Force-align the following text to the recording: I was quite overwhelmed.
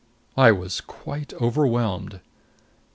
I 0.35 0.51
was 0.51 0.81
quite 0.81 1.31
overwhelmed. 1.35 2.21